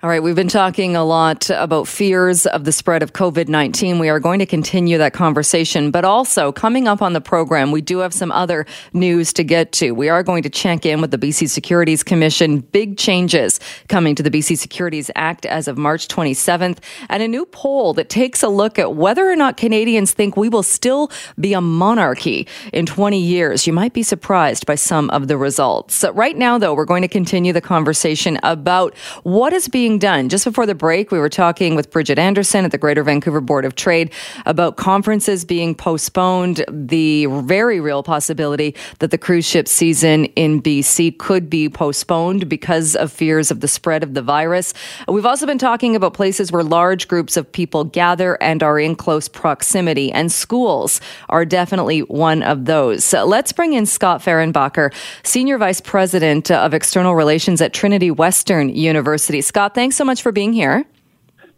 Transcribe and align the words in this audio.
All 0.00 0.08
right, 0.08 0.22
we've 0.22 0.36
been 0.36 0.46
talking 0.46 0.94
a 0.94 1.02
lot 1.02 1.50
about 1.50 1.88
fears 1.88 2.46
of 2.46 2.62
the 2.62 2.70
spread 2.70 3.02
of 3.02 3.14
COVID 3.14 3.48
19. 3.48 3.98
We 3.98 4.08
are 4.08 4.20
going 4.20 4.38
to 4.38 4.46
continue 4.46 4.96
that 4.98 5.12
conversation, 5.12 5.90
but 5.90 6.04
also 6.04 6.52
coming 6.52 6.86
up 6.86 7.02
on 7.02 7.14
the 7.14 7.20
program, 7.20 7.72
we 7.72 7.80
do 7.80 7.98
have 7.98 8.14
some 8.14 8.30
other 8.30 8.64
news 8.92 9.32
to 9.32 9.42
get 9.42 9.72
to. 9.72 9.90
We 9.90 10.08
are 10.08 10.22
going 10.22 10.44
to 10.44 10.50
check 10.50 10.86
in 10.86 11.00
with 11.00 11.10
the 11.10 11.18
BC 11.18 11.48
Securities 11.48 12.04
Commission. 12.04 12.60
Big 12.60 12.96
changes 12.96 13.58
coming 13.88 14.14
to 14.14 14.22
the 14.22 14.30
BC 14.30 14.56
Securities 14.56 15.10
Act 15.16 15.44
as 15.46 15.66
of 15.66 15.76
March 15.76 16.06
27th, 16.06 16.78
and 17.08 17.20
a 17.20 17.26
new 17.26 17.44
poll 17.46 17.92
that 17.94 18.08
takes 18.08 18.44
a 18.44 18.48
look 18.48 18.78
at 18.78 18.94
whether 18.94 19.28
or 19.28 19.34
not 19.34 19.56
Canadians 19.56 20.12
think 20.12 20.36
we 20.36 20.48
will 20.48 20.62
still 20.62 21.10
be 21.40 21.54
a 21.54 21.60
monarchy 21.60 22.46
in 22.72 22.86
20 22.86 23.18
years. 23.18 23.66
You 23.66 23.72
might 23.72 23.94
be 23.94 24.04
surprised 24.04 24.64
by 24.64 24.76
some 24.76 25.10
of 25.10 25.26
the 25.26 25.36
results. 25.36 26.04
Right 26.12 26.36
now, 26.36 26.56
though, 26.56 26.72
we're 26.72 26.84
going 26.84 27.02
to 27.02 27.08
continue 27.08 27.52
the 27.52 27.60
conversation 27.60 28.38
about 28.44 28.96
what 29.24 29.52
is 29.52 29.66
being 29.66 29.87
being 29.88 29.98
done. 29.98 30.28
Just 30.28 30.44
before 30.44 30.66
the 30.66 30.74
break, 30.74 31.10
we 31.10 31.18
were 31.18 31.30
talking 31.30 31.74
with 31.74 31.90
Bridget 31.90 32.18
Anderson 32.18 32.66
at 32.66 32.72
the 32.72 32.76
Greater 32.76 33.02
Vancouver 33.02 33.40
Board 33.40 33.64
of 33.64 33.74
Trade 33.74 34.12
about 34.44 34.76
conferences 34.76 35.46
being 35.46 35.74
postponed, 35.74 36.62
the 36.68 37.24
very 37.24 37.80
real 37.80 38.02
possibility 38.02 38.74
that 38.98 39.10
the 39.10 39.16
cruise 39.16 39.46
ship 39.46 39.66
season 39.66 40.26
in 40.36 40.60
BC 40.60 41.16
could 41.16 41.48
be 41.48 41.70
postponed 41.70 42.50
because 42.50 42.96
of 42.96 43.10
fears 43.10 43.50
of 43.50 43.60
the 43.60 43.68
spread 43.68 44.02
of 44.02 44.12
the 44.12 44.20
virus. 44.20 44.74
We've 45.08 45.24
also 45.24 45.46
been 45.46 45.56
talking 45.56 45.96
about 45.96 46.12
places 46.12 46.52
where 46.52 46.62
large 46.62 47.08
groups 47.08 47.38
of 47.38 47.50
people 47.50 47.84
gather 47.84 48.36
and 48.42 48.62
are 48.62 48.78
in 48.78 48.94
close 48.94 49.26
proximity, 49.26 50.12
and 50.12 50.30
schools 50.30 51.00
are 51.30 51.46
definitely 51.46 52.00
one 52.00 52.42
of 52.42 52.66
those. 52.66 53.06
So 53.06 53.24
let's 53.24 53.52
bring 53.52 53.72
in 53.72 53.86
Scott 53.86 54.20
Fehrenbacher, 54.20 54.92
Senior 55.22 55.56
Vice 55.56 55.80
President 55.80 56.50
of 56.50 56.74
External 56.74 57.14
Relations 57.14 57.62
at 57.62 57.72
Trinity 57.72 58.10
Western 58.10 58.68
University. 58.68 59.40
Scott, 59.40 59.77
thanks 59.78 59.94
so 59.94 60.04
much 60.04 60.22
for 60.22 60.32
being 60.32 60.52
here. 60.52 60.84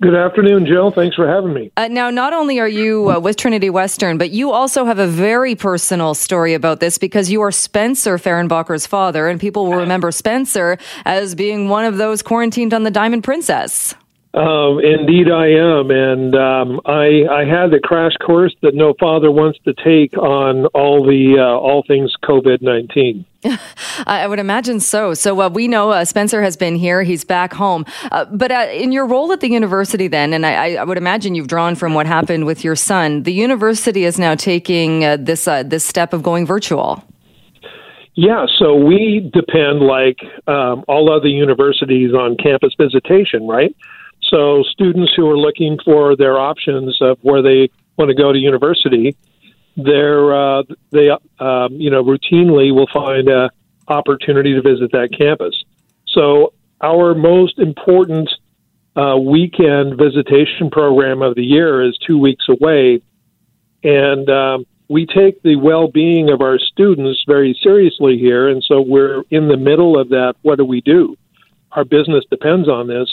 Good 0.02 0.14
afternoon, 0.14 0.66
Jill. 0.66 0.90
Thanks 0.90 1.16
for 1.16 1.26
having 1.26 1.54
me. 1.54 1.70
Uh, 1.76 1.88
now, 1.88 2.10
not 2.10 2.34
only 2.34 2.58
are 2.58 2.68
you 2.68 3.10
uh, 3.10 3.18
with 3.18 3.36
Trinity 3.36 3.70
Western, 3.70 4.18
but 4.18 4.30
you 4.30 4.50
also 4.50 4.84
have 4.84 4.98
a 4.98 5.06
very 5.06 5.54
personal 5.54 6.14
story 6.14 6.52
about 6.52 6.80
this 6.80 6.98
because 6.98 7.30
you 7.30 7.40
are 7.40 7.50
Spencer 7.50 8.18
Fehrenbacher's 8.18 8.86
father, 8.86 9.26
and 9.28 9.40
people 9.40 9.66
will 9.66 9.76
remember 9.76 10.10
Spencer 10.10 10.78
as 11.06 11.34
being 11.34 11.68
one 11.70 11.86
of 11.86 11.96
those 11.96 12.22
quarantined 12.22 12.74
on 12.74 12.82
the 12.82 12.90
Diamond 12.90 13.24
Princess. 13.24 13.94
Um, 14.32 14.80
indeed, 14.80 15.30
I 15.30 15.48
am, 15.48 15.90
and 15.90 16.34
um, 16.34 16.80
I 16.86 17.24
I 17.28 17.44
had 17.44 17.70
the 17.70 17.80
crash 17.82 18.16
course 18.24 18.54
that 18.62 18.74
no 18.74 18.94
father 19.00 19.30
wants 19.30 19.58
to 19.64 19.74
take 19.74 20.16
on 20.16 20.66
all 20.66 21.04
the 21.04 21.38
uh, 21.38 21.42
all 21.42 21.84
things 21.86 22.14
COVID 22.22 22.62
nineteen. 22.62 23.24
I 24.06 24.26
would 24.26 24.38
imagine 24.38 24.80
so. 24.80 25.14
So 25.14 25.40
uh, 25.40 25.48
we 25.48 25.66
know 25.66 25.90
uh, 25.90 26.04
Spencer 26.04 26.42
has 26.42 26.56
been 26.56 26.74
here; 26.74 27.02
he's 27.02 27.24
back 27.24 27.52
home. 27.52 27.86
Uh, 28.10 28.26
but 28.26 28.52
uh, 28.52 28.68
in 28.72 28.92
your 28.92 29.06
role 29.06 29.32
at 29.32 29.40
the 29.40 29.48
university, 29.48 30.08
then, 30.08 30.32
and 30.32 30.44
I, 30.44 30.74
I, 30.74 30.84
would 30.84 30.98
imagine 30.98 31.34
you've 31.34 31.48
drawn 31.48 31.74
from 31.74 31.94
what 31.94 32.06
happened 32.06 32.44
with 32.44 32.64
your 32.64 32.76
son. 32.76 33.22
The 33.22 33.32
university 33.32 34.04
is 34.04 34.18
now 34.18 34.34
taking 34.34 35.04
uh, 35.04 35.16
this 35.16 35.44
this 35.44 35.84
step 35.84 36.12
of 36.12 36.22
going 36.22 36.46
virtual. 36.46 37.02
Yeah, 38.14 38.44
so 38.58 38.74
we 38.74 39.30
depend, 39.32 39.80
like 39.80 40.18
um, 40.46 40.84
all 40.88 41.10
other 41.10 41.28
universities, 41.28 42.12
on 42.12 42.36
campus 42.36 42.74
visitation, 42.78 43.46
right? 43.46 43.74
So 44.28 44.62
students 44.64 45.12
who 45.16 45.28
are 45.30 45.38
looking 45.38 45.78
for 45.84 46.16
their 46.16 46.38
options 46.38 46.98
of 47.00 47.18
where 47.22 47.40
they 47.40 47.70
want 47.96 48.10
to 48.10 48.14
go 48.14 48.32
to 48.32 48.38
university, 48.38 49.16
they're 49.84 50.34
uh, 50.34 50.62
they 50.90 51.10
um, 51.10 51.72
you 51.72 51.90
know 51.90 52.02
routinely 52.04 52.74
will 52.74 52.88
find 52.92 53.28
a 53.28 53.50
opportunity 53.88 54.54
to 54.54 54.62
visit 54.62 54.92
that 54.92 55.10
campus. 55.16 55.54
So 56.08 56.52
our 56.80 57.14
most 57.14 57.58
important 57.58 58.30
uh, 58.96 59.16
weekend 59.16 59.98
visitation 59.98 60.70
program 60.70 61.22
of 61.22 61.34
the 61.34 61.44
year 61.44 61.82
is 61.82 61.98
two 62.06 62.18
weeks 62.18 62.46
away, 62.48 63.02
and 63.82 64.28
um, 64.30 64.66
we 64.88 65.06
take 65.06 65.42
the 65.42 65.56
well-being 65.56 66.30
of 66.30 66.40
our 66.40 66.58
students 66.58 67.22
very 67.26 67.58
seriously 67.62 68.18
here, 68.18 68.48
and 68.48 68.62
so 68.62 68.80
we're 68.80 69.22
in 69.30 69.48
the 69.48 69.56
middle 69.56 69.98
of 69.98 70.08
that. 70.10 70.34
What 70.42 70.58
do 70.58 70.64
we 70.64 70.80
do? 70.80 71.16
Our 71.72 71.84
business 71.84 72.24
depends 72.30 72.68
on 72.68 72.88
this, 72.88 73.08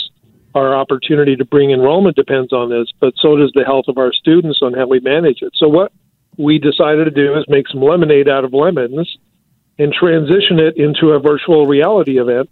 our 0.57 0.75
opportunity 0.75 1.35
to 1.35 1.45
bring 1.45 1.71
enrollment 1.71 2.15
depends 2.15 2.51
on 2.51 2.69
this, 2.69 2.87
but 2.99 3.13
so 3.17 3.35
does 3.35 3.51
the 3.53 3.63
health 3.63 3.85
of 3.87 3.97
our 3.97 4.11
students 4.11 4.59
on 4.61 4.73
how 4.73 4.87
we 4.87 4.99
manage 4.99 5.41
it. 5.41 5.53
So 5.55 5.67
what 5.67 5.91
we 6.37 6.59
decided 6.59 7.05
to 7.05 7.11
do 7.11 7.37
is 7.37 7.45
make 7.47 7.67
some 7.67 7.81
lemonade 7.81 8.29
out 8.29 8.43
of 8.43 8.53
lemons 8.53 9.17
and 9.79 9.93
transition 9.93 10.59
it 10.59 10.77
into 10.77 11.11
a 11.11 11.19
virtual 11.19 11.65
reality 11.65 12.19
event 12.19 12.49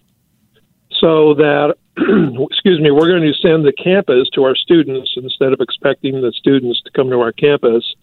so 1.00 1.34
that 1.36 1.76
excuse 1.98 2.80
me, 2.82 2.92
we're 2.92 3.08
going 3.08 3.22
to 3.22 3.34
send 3.34 3.66
the 3.66 3.72
campus 3.72 4.30
to 4.34 4.44
our 4.44 4.56
students 4.56 5.14
instead 5.16 5.54
of 5.54 5.62
expecting 5.62 6.22
the 6.22 6.32
students 6.32 6.82
to 6.82 6.92
come 6.92 7.10
to 7.10 7.20
our 7.20 7.32
campus. 7.32 7.96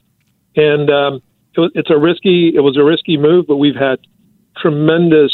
And 0.57 0.91
um, 0.91 1.23
it, 1.55 1.73
it's 1.75 1.91
a 1.91 1.99
risky, 1.99 2.53
it 2.55 2.61
was 2.61 2.77
a 2.77 2.85
risky 2.85 3.17
move, 3.17 3.47
but 3.47 3.57
we've 3.57 3.77
had 3.77 3.99
tremendous 4.57 5.33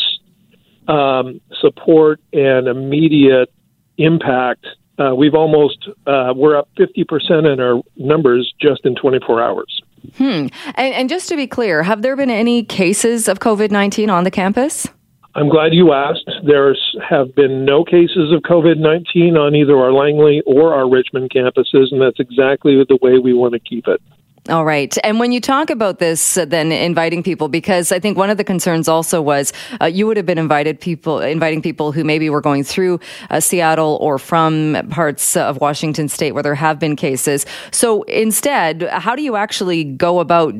um, 0.89 1.41
support 1.61 2.21
and 2.33 2.67
immediate 2.67 3.53
impact. 3.97 4.67
Uh, 4.99 5.15
we've 5.15 5.35
almost 5.35 5.89
uh, 6.07 6.33
we're 6.35 6.57
up 6.57 6.69
50% 6.77 7.53
in 7.53 7.61
our 7.61 7.81
numbers 7.97 8.53
just 8.61 8.85
in 8.85 8.97
24 8.97 9.43
hours. 9.43 9.78
Hmm. 10.17 10.47
And, 10.75 10.95
and 10.95 11.09
just 11.09 11.29
to 11.29 11.37
be 11.37 11.47
clear, 11.47 11.83
have 11.83 12.03
there 12.03 12.17
been 12.17 12.31
any 12.31 12.65
cases 12.65 13.29
of 13.29 13.41
COVID 13.41 13.71
19 13.71 14.11
on 14.11 14.25
the 14.25 14.31
campus? 14.31 14.89
I'm 15.35 15.49
glad 15.49 15.73
you 15.73 15.93
asked. 15.93 16.29
There 16.45 16.75
have 17.09 17.35
been 17.35 17.65
no 17.65 17.85
cases 17.85 18.33
of 18.33 18.43
COVID 18.43 18.79
19 18.79 19.37
on 19.37 19.55
either 19.55 19.77
our 19.77 19.93
Langley 19.93 20.43
or 20.47 20.75
our 20.75 20.91
Richmond 20.91 21.31
campuses, 21.31 21.93
and 21.93 22.01
that's 22.01 22.19
exactly 22.19 22.77
the 22.89 22.99
way 23.01 23.19
we 23.19 23.35
want 23.35 23.55
to 23.55 23.61
keep 23.61 23.87
it. 23.87 24.03
All 24.49 24.65
right. 24.65 24.97
And 25.05 25.21
when 25.21 25.31
you 25.31 25.43
talk 25.43 25.69
about 25.69 25.99
this, 25.99 26.39
uh, 26.39 26.47
then 26.47 26.73
inviting 26.73 27.23
people, 27.23 27.49
because 27.49 27.93
I 27.93 27.99
think 27.99 28.17
one 28.17 28.31
of 28.31 28.39
the 28.39 28.45
concerns 28.45 28.89
also 28.89 29.21
was 29.21 29.53
uh, 29.83 29.85
you 29.85 30.07
would 30.07 30.17
have 30.17 30.25
been 30.25 30.39
invited 30.39 30.81
people, 30.81 31.21
inviting 31.21 31.61
people 31.61 31.93
who 31.93 32.03
maybe 32.03 32.31
were 32.31 32.41
going 32.41 32.65
through 32.65 32.99
uh, 33.29 33.41
Seattle 33.41 33.99
or 34.01 34.19
from 34.19 34.89
parts 34.89 35.37
of 35.37 35.61
Washington 35.61 36.09
state 36.09 36.33
where 36.33 36.43
there 36.43 36.55
have 36.55 36.79
been 36.79 36.97
cases. 36.97 37.45
So 37.73 38.05
instead, 38.05 38.85
how 38.85 39.15
do 39.15 39.23
you 39.23 39.37
actually 39.37 39.85
go 39.85 40.19
about 40.19 40.55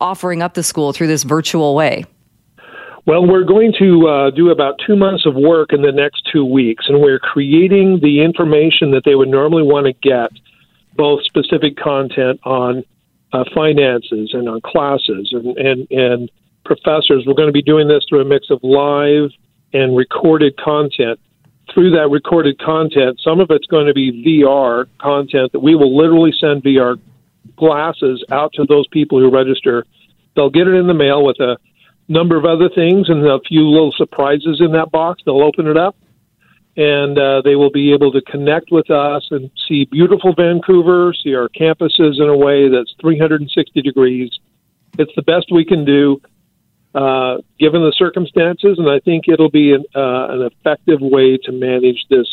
offering 0.00 0.40
up 0.40 0.54
the 0.54 0.62
school 0.62 0.92
through 0.92 1.08
this 1.08 1.24
virtual 1.24 1.74
way? 1.74 2.04
Well, 3.04 3.26
we're 3.26 3.44
going 3.44 3.72
to 3.80 4.06
uh, 4.06 4.30
do 4.30 4.50
about 4.50 4.76
two 4.86 4.94
months 4.94 5.26
of 5.26 5.34
work 5.34 5.72
in 5.72 5.82
the 5.82 5.90
next 5.90 6.28
two 6.32 6.44
weeks, 6.44 6.84
and 6.88 7.00
we're 7.00 7.18
creating 7.18 7.98
the 8.00 8.22
information 8.22 8.92
that 8.92 9.02
they 9.04 9.16
would 9.16 9.28
normally 9.28 9.64
want 9.64 9.86
to 9.86 9.92
get, 9.92 10.30
both 10.94 11.24
specific 11.24 11.76
content 11.76 12.38
on 12.44 12.84
uh, 13.32 13.44
finances 13.54 14.30
and 14.32 14.48
on 14.48 14.60
classes 14.60 15.30
and, 15.32 15.56
and, 15.58 15.90
and 15.90 16.30
professors. 16.64 17.24
We're 17.26 17.34
going 17.34 17.48
to 17.48 17.52
be 17.52 17.62
doing 17.62 17.88
this 17.88 18.04
through 18.08 18.20
a 18.20 18.24
mix 18.24 18.50
of 18.50 18.60
live 18.62 19.30
and 19.72 19.96
recorded 19.96 20.56
content. 20.56 21.20
Through 21.72 21.90
that 21.90 22.08
recorded 22.08 22.58
content, 22.58 23.20
some 23.22 23.40
of 23.40 23.50
it's 23.50 23.66
going 23.66 23.86
to 23.86 23.94
be 23.94 24.24
VR 24.24 24.86
content 24.98 25.52
that 25.52 25.60
we 25.60 25.74
will 25.74 25.94
literally 25.96 26.32
send 26.38 26.62
VR 26.62 26.98
glasses 27.56 28.24
out 28.30 28.52
to 28.54 28.64
those 28.64 28.86
people 28.88 29.20
who 29.20 29.30
register. 29.30 29.84
They'll 30.34 30.50
get 30.50 30.66
it 30.66 30.74
in 30.74 30.86
the 30.86 30.94
mail 30.94 31.24
with 31.24 31.38
a 31.40 31.58
number 32.08 32.38
of 32.38 32.46
other 32.46 32.70
things 32.74 33.10
and 33.10 33.26
a 33.26 33.40
few 33.40 33.68
little 33.68 33.92
surprises 33.92 34.60
in 34.60 34.72
that 34.72 34.90
box. 34.90 35.22
They'll 35.26 35.42
open 35.42 35.66
it 35.66 35.76
up 35.76 35.94
and 36.78 37.18
uh, 37.18 37.42
they 37.42 37.56
will 37.56 37.72
be 37.72 37.92
able 37.92 38.12
to 38.12 38.22
connect 38.22 38.70
with 38.70 38.88
us 38.88 39.26
and 39.32 39.50
see 39.66 39.84
beautiful 39.86 40.32
Vancouver, 40.32 41.12
see 41.12 41.34
our 41.34 41.48
campuses 41.48 42.22
in 42.22 42.28
a 42.28 42.36
way 42.36 42.68
that's 42.68 42.94
360 43.00 43.82
degrees. 43.82 44.30
It's 44.96 45.10
the 45.16 45.22
best 45.22 45.46
we 45.50 45.64
can 45.64 45.84
do 45.84 46.20
uh, 46.94 47.38
given 47.58 47.82
the 47.82 47.92
circumstances, 47.98 48.78
and 48.78 48.88
I 48.88 49.00
think 49.00 49.24
it'll 49.26 49.50
be 49.50 49.72
an, 49.72 49.84
uh, 49.92 50.28
an 50.30 50.42
effective 50.42 51.00
way 51.00 51.36
to 51.38 51.52
manage 51.52 52.06
this 52.10 52.28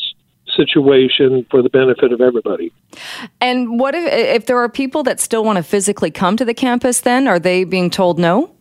situation 0.56 1.48
for 1.50 1.64
the 1.64 1.70
benefit 1.70 2.14
of 2.14 2.22
everybody. 2.22 2.72
And 3.42 3.80
what 3.80 3.96
if, 3.96 4.06
if 4.06 4.46
there 4.46 4.60
are 4.60 4.70
people 4.70 5.02
that 5.04 5.20
still 5.20 5.44
want 5.44 5.58
to 5.58 5.64
physically 5.64 6.12
come 6.12 6.38
to 6.38 6.46
the 6.46 6.54
campus? 6.54 7.02
Then 7.02 7.28
are 7.28 7.40
they 7.40 7.64
being 7.64 7.90
told 7.90 8.20
no? 8.20 8.52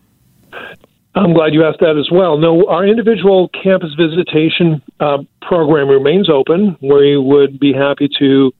I'm 1.14 1.34
glad 1.34 1.52
you 1.52 1.64
asked 1.64 1.80
that 1.80 1.96
as 1.96 2.10
well. 2.10 2.38
No, 2.38 2.66
our 2.68 2.86
individual 2.86 3.50
campus 3.62 3.94
visitation 3.94 4.82
uh, 5.00 5.18
program 5.42 5.88
remains 5.88 6.30
open. 6.30 6.76
We 6.80 7.16
would 7.16 7.58
be 7.58 7.72
happy 7.72 8.08
to 8.18 8.52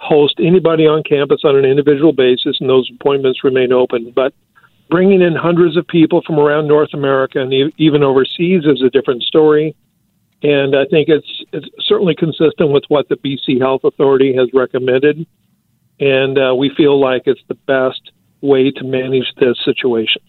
host 0.00 0.34
anybody 0.38 0.86
on 0.86 1.02
campus 1.02 1.40
on 1.44 1.56
an 1.56 1.64
individual 1.64 2.12
basis, 2.12 2.58
and 2.60 2.68
those 2.68 2.90
appointments 2.94 3.42
remain 3.42 3.72
open. 3.72 4.12
But 4.14 4.32
bringing 4.90 5.20
in 5.20 5.34
hundreds 5.34 5.76
of 5.76 5.86
people 5.86 6.22
from 6.26 6.38
around 6.38 6.68
North 6.68 6.94
America 6.94 7.40
and 7.40 7.52
even 7.76 8.02
overseas 8.02 8.64
is 8.64 8.82
a 8.82 8.90
different 8.90 9.22
story. 9.22 9.74
And 10.42 10.76
I 10.76 10.84
think 10.84 11.08
it's, 11.08 11.44
it's 11.52 11.66
certainly 11.80 12.14
consistent 12.14 12.70
with 12.70 12.84
what 12.88 13.08
the 13.08 13.16
BC 13.16 13.60
Health 13.60 13.82
Authority 13.84 14.34
has 14.36 14.48
recommended. 14.54 15.26
and 16.00 16.38
uh, 16.38 16.54
we 16.54 16.70
feel 16.76 17.00
like 17.00 17.22
it's 17.26 17.42
the 17.48 17.54
best 17.54 18.12
way 18.40 18.70
to 18.70 18.84
manage 18.84 19.32
the 19.36 19.54
situation. 19.64 20.22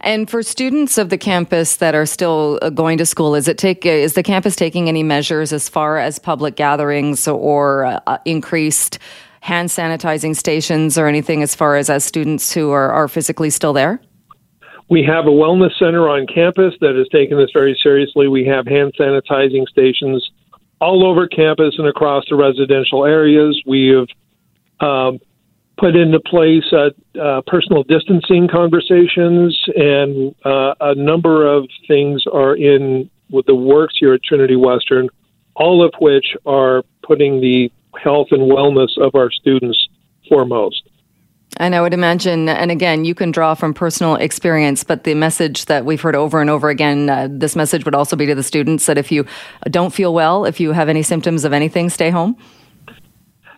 And 0.00 0.28
for 0.28 0.42
students 0.42 0.98
of 0.98 1.08
the 1.08 1.18
campus 1.18 1.76
that 1.76 1.94
are 1.94 2.06
still 2.06 2.58
uh, 2.62 2.70
going 2.70 2.98
to 2.98 3.06
school, 3.06 3.34
is 3.34 3.48
it 3.48 3.58
take 3.58 3.86
is 3.86 4.14
the 4.14 4.22
campus 4.22 4.56
taking 4.56 4.88
any 4.88 5.02
measures 5.02 5.52
as 5.52 5.68
far 5.68 5.98
as 5.98 6.18
public 6.18 6.56
gatherings 6.56 7.28
or 7.28 7.84
uh, 7.84 8.18
increased 8.24 8.98
hand 9.40 9.68
sanitizing 9.68 10.36
stations 10.36 10.96
or 10.96 11.06
anything 11.06 11.42
as 11.42 11.54
far 11.54 11.76
as 11.76 11.90
as 11.90 12.04
students 12.04 12.52
who 12.52 12.70
are, 12.70 12.90
are 12.90 13.08
physically 13.08 13.50
still 13.50 13.72
there? 13.72 14.00
We 14.88 15.02
have 15.04 15.26
a 15.26 15.30
wellness 15.30 15.76
center 15.78 16.08
on 16.08 16.26
campus 16.26 16.74
that 16.80 16.94
has 16.96 17.08
taken 17.08 17.38
this 17.38 17.50
very 17.52 17.78
seriously. 17.82 18.28
We 18.28 18.44
have 18.46 18.66
hand 18.66 18.92
sanitizing 18.98 19.66
stations 19.68 20.28
all 20.80 21.06
over 21.06 21.26
campus 21.26 21.74
and 21.78 21.88
across 21.88 22.24
the 22.28 22.36
residential 22.36 23.04
areas. 23.04 23.60
We 23.66 23.88
have 23.88 24.86
um, 24.86 25.18
put 25.82 25.96
into 25.96 26.20
place 26.20 26.62
uh, 26.72 26.90
uh, 27.20 27.42
personal 27.44 27.82
distancing 27.82 28.46
conversations, 28.46 29.58
and 29.74 30.32
uh, 30.44 30.74
a 30.80 30.94
number 30.94 31.44
of 31.44 31.68
things 31.88 32.22
are 32.32 32.54
in 32.54 33.10
with 33.30 33.46
the 33.46 33.54
works 33.54 33.94
here 33.98 34.14
at 34.14 34.22
Trinity 34.22 34.54
Western, 34.54 35.08
all 35.56 35.84
of 35.84 35.92
which 35.98 36.36
are 36.46 36.84
putting 37.02 37.40
the 37.40 37.72
health 38.00 38.28
and 38.30 38.42
wellness 38.42 38.96
of 38.96 39.16
our 39.16 39.28
students 39.32 39.88
foremost. 40.28 40.88
And 41.56 41.74
I 41.74 41.80
would 41.80 41.94
imagine, 41.94 42.48
and 42.48 42.70
again, 42.70 43.04
you 43.04 43.14
can 43.14 43.32
draw 43.32 43.54
from 43.54 43.74
personal 43.74 44.14
experience, 44.14 44.84
but 44.84 45.02
the 45.02 45.14
message 45.14 45.64
that 45.64 45.84
we've 45.84 46.00
heard 46.00 46.14
over 46.14 46.40
and 46.40 46.48
over 46.48 46.68
again, 46.70 47.10
uh, 47.10 47.26
this 47.28 47.56
message 47.56 47.84
would 47.84 47.94
also 47.94 48.14
be 48.14 48.26
to 48.26 48.36
the 48.36 48.42
students 48.44 48.86
that 48.86 48.98
if 48.98 49.10
you 49.10 49.26
don't 49.64 49.92
feel 49.92 50.14
well, 50.14 50.44
if 50.44 50.60
you 50.60 50.70
have 50.72 50.88
any 50.88 51.02
symptoms 51.02 51.44
of 51.44 51.52
anything, 51.52 51.90
stay 51.90 52.10
home. 52.10 52.36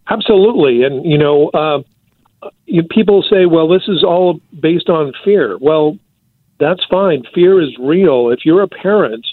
Absolutely. 0.09 0.85
And, 0.85 1.05
you 1.05 1.19
know, 1.19 1.49
uh, 1.51 1.83
you, 2.67 2.83
people 2.83 3.23
say, 3.23 3.47
well, 3.47 3.69
this 3.69 3.89
is 3.89 4.03
all 4.03 4.41
based 4.59 4.89
on 4.89 5.13
fear. 5.25 5.57
Well, 5.59 5.99
that's 6.59 6.85
fine. 6.91 7.25
Fear 7.35 7.61
is 7.63 7.77
real. 7.79 8.31
If 8.31 8.45
you're 8.45 8.63
a 8.63 8.69
parent 8.69 9.27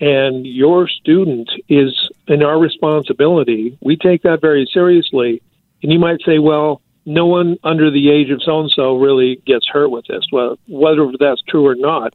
and 0.00 0.46
your 0.46 0.88
student 0.88 1.50
is 1.68 1.94
in 2.28 2.42
our 2.42 2.58
responsibility, 2.58 3.78
we 3.80 3.96
take 3.96 4.22
that 4.22 4.40
very 4.40 4.68
seriously. 4.72 5.42
And 5.82 5.92
you 5.92 5.98
might 5.98 6.20
say, 6.24 6.38
well, 6.38 6.80
no 7.04 7.26
one 7.26 7.58
under 7.64 7.90
the 7.90 8.10
age 8.10 8.30
of 8.30 8.42
so 8.42 8.60
and 8.60 8.70
so 8.70 8.96
really 8.96 9.42
gets 9.46 9.66
hurt 9.66 9.90
with 9.90 10.06
this. 10.06 10.24
Well, 10.30 10.58
whether 10.68 11.10
that's 11.18 11.42
true 11.48 11.66
or 11.66 11.74
not, 11.74 12.14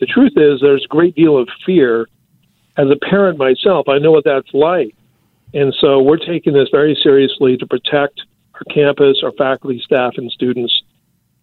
the 0.00 0.06
truth 0.06 0.32
is 0.36 0.60
there's 0.60 0.84
a 0.84 0.88
great 0.88 1.14
deal 1.14 1.38
of 1.38 1.48
fear. 1.64 2.08
As 2.76 2.88
a 2.90 2.96
parent 2.96 3.38
myself, 3.38 3.88
I 3.88 3.98
know 3.98 4.10
what 4.10 4.24
that's 4.24 4.52
like. 4.52 4.94
And 5.52 5.72
so 5.80 6.02
we're 6.02 6.16
taking 6.16 6.52
this 6.52 6.68
very 6.72 6.98
seriously 7.00 7.56
to 7.58 7.66
protect 7.66 8.20
our 8.54 8.74
campus, 8.74 9.22
our 9.22 9.32
faculty, 9.32 9.80
staff, 9.84 10.14
and 10.16 10.30
students. 10.30 10.82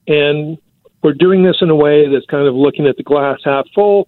And 0.08 0.58
we're 1.04 1.14
doing 1.14 1.44
this 1.44 1.58
in 1.62 1.70
a 1.70 1.76
way 1.76 2.08
that's 2.10 2.26
kind 2.26 2.48
of 2.48 2.56
looking 2.56 2.88
at 2.88 2.98
the 2.98 3.04
glass 3.04 3.40
half 3.44 3.66
full. 3.74 4.08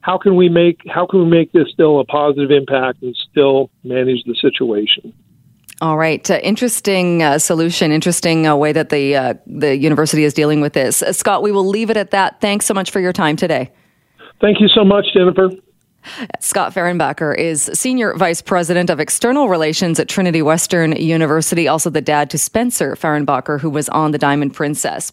How 0.00 0.18
can 0.18 0.34
we 0.34 0.48
make 0.48 0.80
how 0.88 1.06
can 1.06 1.20
we 1.20 1.26
make 1.26 1.52
this 1.52 1.68
still 1.72 2.00
a 2.00 2.04
positive 2.04 2.50
impact 2.50 3.02
and 3.02 3.16
still 3.30 3.70
manage 3.84 4.24
the 4.24 4.34
situation? 4.34 5.12
All 5.80 5.96
right, 5.96 6.28
uh, 6.30 6.38
interesting 6.42 7.22
uh, 7.22 7.38
solution. 7.38 7.90
Interesting 7.90 8.46
uh, 8.46 8.54
way 8.54 8.72
that 8.72 8.90
the 8.90 9.16
uh, 9.16 9.34
the 9.46 9.76
university 9.76 10.24
is 10.24 10.34
dealing 10.34 10.60
with 10.60 10.72
this. 10.72 11.02
Uh, 11.02 11.12
Scott, 11.12 11.42
we 11.42 11.50
will 11.50 11.66
leave 11.66 11.90
it 11.90 11.96
at 11.96 12.12
that. 12.12 12.40
Thanks 12.40 12.66
so 12.66 12.74
much 12.74 12.90
for 12.90 13.00
your 13.00 13.12
time 13.12 13.36
today. 13.36 13.70
Thank 14.40 14.60
you 14.60 14.68
so 14.68 14.84
much, 14.84 15.06
Jennifer. 15.14 15.50
Scott 16.40 16.72
Fehrenbacher 16.72 17.36
is 17.36 17.70
Senior 17.74 18.14
Vice 18.14 18.42
President 18.42 18.90
of 18.90 19.00
External 19.00 19.48
Relations 19.48 19.98
at 19.98 20.08
Trinity 20.08 20.42
Western 20.42 20.92
University, 20.92 21.66
also 21.66 21.90
the 21.90 22.00
dad 22.00 22.30
to 22.30 22.38
Spencer 22.38 22.94
Fehrenbacher, 22.94 23.60
who 23.60 23.70
was 23.70 23.88
on 23.88 24.12
the 24.12 24.18
Diamond 24.18 24.54
Princess. 24.54 25.10